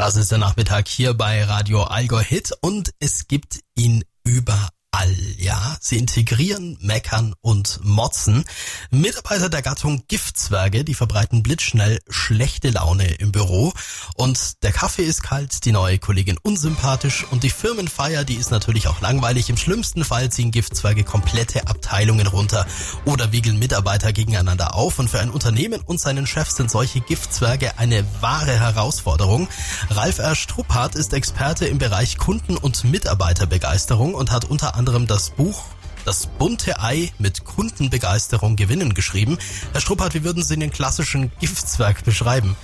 Das 0.00 0.16
ist 0.16 0.30
der 0.30 0.38
Nachmittag 0.38 0.88
hier 0.88 1.12
bei 1.12 1.44
Radio 1.44 1.82
Allgäu 1.82 2.22
Hit 2.22 2.54
und 2.62 2.94
es 3.00 3.28
gibt 3.28 3.60
ihn 3.76 4.02
überall 4.24 4.70
all, 4.92 5.16
ja. 5.38 5.76
Sie 5.80 5.98
integrieren, 5.98 6.76
meckern 6.80 7.34
und 7.40 7.80
motzen. 7.82 8.44
Mitarbeiter 8.90 9.48
der 9.48 9.62
Gattung 9.62 10.02
Giftzwerge, 10.08 10.84
die 10.84 10.94
verbreiten 10.94 11.42
blitzschnell 11.42 12.00
schlechte 12.08 12.70
Laune 12.70 13.06
im 13.14 13.32
Büro. 13.32 13.72
Und 14.16 14.62
der 14.62 14.72
Kaffee 14.72 15.04
ist 15.04 15.22
kalt, 15.22 15.64
die 15.64 15.72
neue 15.72 15.98
Kollegin 15.98 16.38
unsympathisch 16.42 17.24
und 17.30 17.44
die 17.44 17.50
Firmenfeier, 17.50 18.24
die 18.24 18.34
ist 18.34 18.50
natürlich 18.50 18.88
auch 18.88 19.00
langweilig. 19.00 19.48
Im 19.48 19.56
schlimmsten 19.56 20.04
Fall 20.04 20.30
ziehen 20.30 20.50
Giftzwerge 20.50 21.04
komplette 21.04 21.68
Abteilungen 21.68 22.26
runter 22.26 22.66
oder 23.04 23.32
wiegeln 23.32 23.58
Mitarbeiter 23.58 24.12
gegeneinander 24.12 24.74
auf. 24.74 24.98
Und 24.98 25.08
für 25.08 25.20
ein 25.20 25.30
Unternehmen 25.30 25.80
und 25.80 26.00
seinen 26.00 26.26
Chef 26.26 26.50
sind 26.50 26.70
solche 26.70 27.00
Giftzwerge 27.00 27.78
eine 27.78 28.04
wahre 28.20 28.58
Herausforderung. 28.58 29.48
Ralf 29.88 30.18
R. 30.18 30.34
Strupphardt 30.34 30.96
ist 30.96 31.12
Experte 31.12 31.66
im 31.66 31.78
Bereich 31.78 32.18
Kunden- 32.18 32.56
und 32.56 32.84
Mitarbeiterbegeisterung 32.84 34.14
und 34.14 34.30
hat 34.30 34.44
unter 34.44 34.74
anderem 34.74 34.79
das 34.84 35.30
Buch 35.30 35.64
das 36.04 36.26
bunte 36.26 36.80
Ei 36.80 37.10
mit 37.18 37.44
Kundenbegeisterung 37.44 38.56
gewinnen 38.56 38.94
geschrieben. 38.94 39.38
Herr 39.72 39.80
Struppert, 39.80 40.14
wie 40.14 40.24
würden 40.24 40.42
Sie 40.42 40.56
den 40.56 40.70
klassischen 40.70 41.30
Giftzwerg 41.40 42.04
beschreiben? 42.04 42.56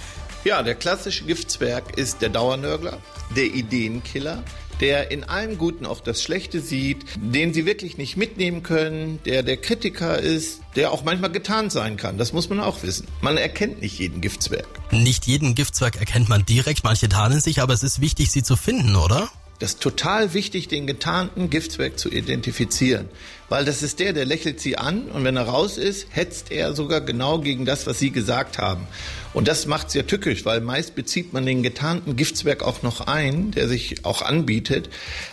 Ja, 0.45 0.63
der 0.63 0.75
klassische 0.75 1.25
Giftzwerg 1.25 1.99
ist 1.99 2.23
der 2.23 2.29
Dauernörgler, 2.29 2.99
der 3.35 3.47
Ideenkiller, 3.47 4.43
der 4.81 5.11
in 5.11 5.25
allem 5.25 5.59
Guten 5.59 5.87
auch 5.87 6.01
das 6.01 6.23
Schlechte 6.23 6.61
sieht, 6.61 7.05
den 7.17 7.53
sie 7.53 7.67
wirklich 7.67 7.99
nicht 7.99 8.17
mitnehmen 8.17 8.63
können, 8.63 9.19
der 9.25 9.43
der 9.43 9.57
Kritiker 9.57 10.19
ist, 10.19 10.61
der 10.77 10.93
auch 10.93 11.03
manchmal 11.03 11.33
getarnt 11.33 11.73
sein 11.73 11.97
kann. 11.97 12.19
Das 12.19 12.33
muss 12.33 12.49
man 12.49 12.61
auch 12.61 12.83
wissen. 12.83 13.09
Man 13.21 13.39
erkennt 13.39 13.81
nicht 13.81 13.99
jeden 13.99 14.21
Giftzwerg. 14.21 14.69
Nicht 14.93 15.27
jeden 15.27 15.55
Giftzwerg 15.55 15.97
erkennt 15.97 16.29
man 16.29 16.45
direkt, 16.47 16.85
manche 16.85 17.09
tarnen 17.09 17.41
sich, 17.41 17.61
aber 17.61 17.75
es 17.75 17.83
ist 17.83 18.01
wichtig, 18.01 18.31
sie 18.31 18.43
zu 18.43 18.55
finden, 18.57 18.95
oder? 18.95 19.29
Das 19.59 19.75
ist 19.75 19.81
total 19.81 20.35
wichtig, 20.35 20.69
den 20.69 20.87
getarnten 20.87 21.49
Giftzwerg 21.49 21.99
zu 21.99 22.11
identifizieren. 22.11 23.09
Weil 23.49 23.65
das 23.65 23.83
ist 23.83 24.01
der, 24.01 24.13
der 24.13 24.27
lächelt 24.27 24.61
sie 24.61 24.77
an 24.77 25.09
und 25.09 25.25
wenn 25.25 25.37
er 25.37 25.45
raus 25.45 25.79
ist, 25.79 26.09
hetzt 26.11 26.51
er 26.51 26.75
sogar 26.75 27.01
genau 27.01 27.39
gegen 27.39 27.65
das, 27.65 27.87
was 27.87 27.99
sie 27.99 28.11
gesagt 28.11 28.59
haben. 28.59 28.87
Und 29.33 29.49
das 29.49 29.67
macht 29.67 29.91
sehr 29.91 30.07
tückisch, 30.07 30.45
weil 30.45 30.61
meist 30.61 30.95
bezieht 30.95 31.33
man 31.33 31.47
den 31.47 31.63
getarnten 31.63 32.17
Giftzwerg 32.17 32.63
auch 32.63 32.83
noch 32.83 33.07
ein, 33.07 33.53
der 33.53 33.69
sich 33.69 34.05
auch 34.05 34.23
anbietet. 34.23 34.91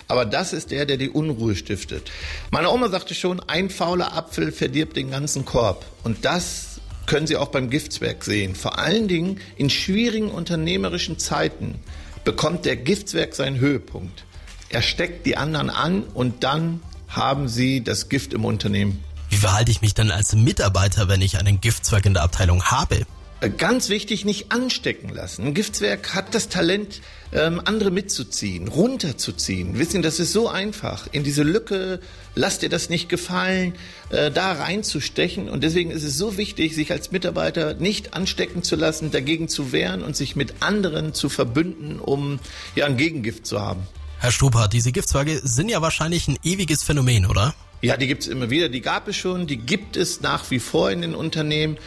Aber 0.07 0.25
das 0.25 0.53
ist 0.53 0.71
der, 0.71 0.85
der 0.85 0.97
die 0.97 1.09
Unruhe 1.09 1.55
stiftet. 1.55 2.11
Meine 2.51 2.69
Oma 2.69 2.89
sagte 2.89 3.15
schon, 3.15 3.41
ein 3.41 3.69
fauler 3.69 4.15
Apfel 4.15 4.51
verdirbt 4.51 4.95
den 4.95 5.11
ganzen 5.11 5.43
Korb. 5.43 5.85
Und 6.03 6.23
das 6.23 6.73
können 7.05 7.27
Sie 7.27 7.35
auch 7.35 7.49
beim 7.49 7.69
Giftzwerg 7.69 8.23
sehen. 8.23 8.55
Vor 8.55 8.79
allen 8.79 9.07
Dingen 9.07 9.39
in 9.57 9.69
schwierigen 9.69 10.29
unternehmerischen 10.29 11.19
Zeiten 11.19 11.79
bekommt 12.23 12.65
der 12.65 12.75
Giftzwerg 12.75 13.35
seinen 13.35 13.59
Höhepunkt. 13.59 14.25
Er 14.69 14.81
steckt 14.81 15.25
die 15.25 15.37
anderen 15.37 15.69
an 15.69 16.03
und 16.03 16.43
dann 16.43 16.81
haben 17.07 17.47
sie 17.47 17.83
das 17.83 18.09
Gift 18.09 18.33
im 18.33 18.45
Unternehmen. 18.45 19.03
Wie 19.29 19.35
verhalte 19.37 19.71
ich 19.71 19.81
mich 19.81 19.93
denn 19.93 20.11
als 20.11 20.35
Mitarbeiter, 20.35 21.07
wenn 21.07 21.21
ich 21.21 21.37
einen 21.37 21.61
Giftzwerg 21.61 22.05
in 22.05 22.13
der 22.13 22.23
Abteilung 22.23 22.63
habe? 22.65 23.05
Äh, 23.43 23.49
ganz 23.49 23.89
wichtig, 23.89 24.23
nicht 24.23 24.53
anstecken 24.53 25.09
lassen. 25.09 25.47
Ein 25.47 25.53
Giftswerk 25.53 26.15
hat 26.15 26.33
das 26.33 26.47
Talent, 26.47 27.01
ähm, 27.33 27.61
andere 27.65 27.91
mitzuziehen, 27.91 28.69
runterzuziehen. 28.69 29.77
Wissen, 29.77 30.01
das 30.01 30.19
ist 30.19 30.31
so 30.31 30.47
einfach. 30.47 31.07
In 31.11 31.23
diese 31.23 31.43
Lücke, 31.43 31.99
lasst 32.35 32.61
dir 32.61 32.69
das 32.69 32.89
nicht 32.89 33.09
gefallen, 33.09 33.73
äh, 34.11 34.31
da 34.31 34.53
reinzustechen. 34.53 35.49
Und 35.49 35.61
deswegen 35.61 35.91
ist 35.91 36.03
es 36.03 36.17
so 36.17 36.37
wichtig, 36.37 36.73
sich 36.73 36.91
als 36.91 37.11
Mitarbeiter 37.11 37.73
nicht 37.73 38.13
anstecken 38.13 38.63
zu 38.63 38.77
lassen, 38.77 39.11
dagegen 39.11 39.49
zu 39.49 39.73
wehren 39.73 40.03
und 40.03 40.15
sich 40.15 40.37
mit 40.37 40.61
anderen 40.61 41.13
zu 41.13 41.27
verbünden, 41.27 41.99
um 41.99 42.39
ja 42.75 42.85
ein 42.85 42.95
Gegengift 42.95 43.45
zu 43.45 43.59
haben. 43.59 43.81
Herr 44.19 44.31
Stuber, 44.31 44.69
diese 44.69 44.93
Giftzwerge 44.93 45.41
sind 45.43 45.67
ja 45.67 45.81
wahrscheinlich 45.81 46.29
ein 46.29 46.37
ewiges 46.43 46.81
Phänomen, 46.83 47.25
oder? 47.25 47.53
Ja, 47.81 47.97
die 47.97 48.07
gibt 48.07 48.21
es 48.21 48.29
immer 48.29 48.49
wieder. 48.49 48.69
Die 48.69 48.79
gab 48.79 49.09
es 49.09 49.17
schon, 49.17 49.47
die 49.47 49.57
gibt 49.57 49.97
es 49.97 50.21
nach 50.21 50.49
wie 50.49 50.59
vor 50.59 50.91
in 50.91 51.01
den 51.01 51.13
Unternehmen. 51.13 51.77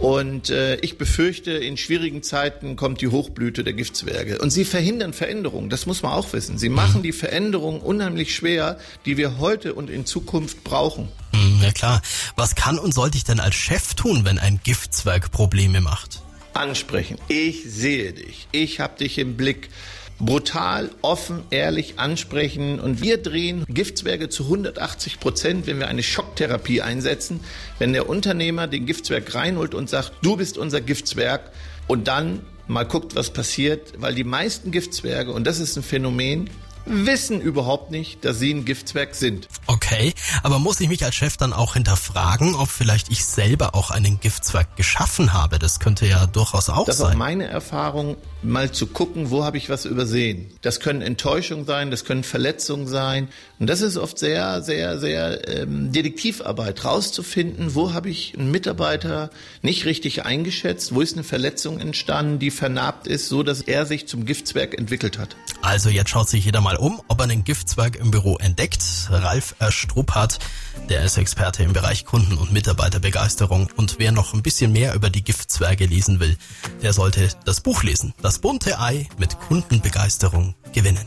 Und 0.00 0.48
äh, 0.48 0.76
ich 0.76 0.96
befürchte, 0.96 1.50
in 1.52 1.76
schwierigen 1.76 2.22
Zeiten 2.22 2.74
kommt 2.74 3.02
die 3.02 3.08
Hochblüte 3.08 3.64
der 3.64 3.74
Giftzwerge. 3.74 4.38
Und 4.38 4.50
sie 4.50 4.64
verhindern 4.64 5.12
Veränderungen, 5.12 5.68
das 5.68 5.84
muss 5.84 6.02
man 6.02 6.12
auch 6.12 6.32
wissen. 6.32 6.56
Sie 6.56 6.70
machen 6.70 7.02
die 7.02 7.12
Veränderungen 7.12 7.82
unheimlich 7.82 8.34
schwer, 8.34 8.78
die 9.04 9.18
wir 9.18 9.38
heute 9.38 9.74
und 9.74 9.90
in 9.90 10.06
Zukunft 10.06 10.64
brauchen. 10.64 11.08
Hm, 11.32 11.60
ja 11.62 11.70
klar. 11.72 12.00
Was 12.34 12.54
kann 12.54 12.78
und 12.78 12.94
sollte 12.94 13.18
ich 13.18 13.24
denn 13.24 13.40
als 13.40 13.54
Chef 13.54 13.92
tun, 13.92 14.24
wenn 14.24 14.38
ein 14.38 14.58
Giftzwerg 14.64 15.30
Probleme 15.32 15.82
macht? 15.82 16.22
Ansprechen. 16.54 17.18
Ich 17.28 17.62
sehe 17.64 18.14
dich. 18.14 18.48
Ich 18.52 18.80
habe 18.80 18.96
dich 18.96 19.18
im 19.18 19.36
Blick 19.36 19.68
brutal, 20.20 20.90
offen, 21.02 21.42
ehrlich 21.50 21.98
ansprechen. 21.98 22.78
Und 22.78 23.02
wir 23.02 23.16
drehen 23.16 23.64
Giftzwerge 23.68 24.28
zu 24.28 24.44
180 24.44 25.18
Prozent, 25.18 25.66
wenn 25.66 25.78
wir 25.78 25.88
eine 25.88 26.02
Schocktherapie 26.02 26.82
einsetzen. 26.82 27.40
Wenn 27.78 27.92
der 27.92 28.08
Unternehmer 28.08 28.66
den 28.66 28.86
Giftzwerg 28.86 29.34
reinholt 29.34 29.74
und 29.74 29.90
sagt, 29.90 30.12
du 30.22 30.36
bist 30.36 30.58
unser 30.58 30.80
Giftzwerg 30.80 31.50
und 31.88 32.06
dann 32.06 32.40
mal 32.68 32.84
guckt, 32.84 33.16
was 33.16 33.30
passiert, 33.30 33.94
weil 33.96 34.14
die 34.14 34.24
meisten 34.24 34.70
Giftzwerge, 34.70 35.32
und 35.32 35.46
das 35.46 35.58
ist 35.58 35.76
ein 35.76 35.82
Phänomen, 35.82 36.48
wissen 36.86 37.40
überhaupt 37.40 37.90
nicht, 37.90 38.24
dass 38.24 38.38
sie 38.38 38.52
ein 38.52 38.64
Giftzwerg 38.64 39.14
sind. 39.14 39.48
Okay, 39.66 39.79
aber 40.42 40.58
muss 40.58 40.80
ich 40.80 40.88
mich 40.88 41.04
als 41.04 41.14
Chef 41.14 41.36
dann 41.36 41.52
auch 41.52 41.74
hinterfragen, 41.74 42.54
ob 42.54 42.68
vielleicht 42.68 43.10
ich 43.10 43.24
selber 43.24 43.74
auch 43.74 43.90
einen 43.90 44.20
Giftzwerg 44.20 44.76
geschaffen 44.76 45.32
habe? 45.32 45.58
Das 45.58 45.80
könnte 45.80 46.06
ja 46.06 46.26
durchaus 46.26 46.68
auch 46.68 46.86
das 46.86 46.98
sein. 46.98 47.06
Das 47.06 47.14
ist 47.14 47.18
meine 47.18 47.46
Erfahrung, 47.46 48.16
mal 48.42 48.70
zu 48.70 48.86
gucken, 48.86 49.30
wo 49.30 49.44
habe 49.44 49.58
ich 49.58 49.68
was 49.68 49.84
übersehen. 49.84 50.50
Das 50.62 50.80
können 50.80 51.02
Enttäuschungen 51.02 51.66
sein, 51.66 51.90
das 51.90 52.04
können 52.04 52.24
Verletzungen 52.24 52.86
sein. 52.86 53.28
Und 53.58 53.66
das 53.68 53.80
ist 53.80 53.96
oft 53.96 54.18
sehr, 54.18 54.62
sehr, 54.62 54.98
sehr 54.98 55.48
ähm, 55.48 55.92
Detektivarbeit, 55.92 56.84
rauszufinden, 56.84 57.74
wo 57.74 57.92
habe 57.92 58.08
ich 58.08 58.34
einen 58.38 58.50
Mitarbeiter 58.50 59.30
nicht 59.62 59.84
richtig 59.84 60.24
eingeschätzt, 60.24 60.94
wo 60.94 61.00
ist 61.00 61.14
eine 61.14 61.24
Verletzung 61.24 61.78
entstanden, 61.78 62.38
die 62.38 62.50
vernarbt 62.50 63.06
ist, 63.06 63.28
so 63.28 63.42
dass 63.42 63.60
er 63.60 63.86
sich 63.86 64.08
zum 64.08 64.24
Giftzwerg 64.24 64.78
entwickelt 64.78 65.18
hat. 65.18 65.36
Also 65.62 65.90
jetzt 65.90 66.10
schaut 66.10 66.28
sich 66.28 66.44
jeder 66.44 66.60
mal 66.60 66.76
um, 66.76 67.02
ob 67.08 67.18
er 67.20 67.24
einen 67.24 67.44
Giftzwerg 67.44 67.96
im 67.96 68.10
Büro 68.10 68.36
entdeckt. 68.38 68.82
Ralf 69.10 69.54
Struppert, 69.80 70.38
der 70.88 71.02
ist 71.02 71.16
Experte 71.16 71.62
im 71.62 71.72
Bereich 71.72 72.04
Kunden- 72.04 72.38
und 72.38 72.52
Mitarbeiterbegeisterung. 72.52 73.68
Und 73.76 73.96
wer 73.98 74.12
noch 74.12 74.34
ein 74.34 74.42
bisschen 74.42 74.72
mehr 74.72 74.94
über 74.94 75.10
die 75.10 75.24
Giftzwerge 75.24 75.86
lesen 75.86 76.20
will, 76.20 76.36
der 76.82 76.92
sollte 76.92 77.28
das 77.44 77.60
Buch 77.60 77.82
lesen. 77.82 78.14
Das 78.22 78.38
bunte 78.38 78.78
Ei 78.78 79.08
mit 79.18 79.38
Kundenbegeisterung 79.40 80.54
gewinnen. 80.72 81.06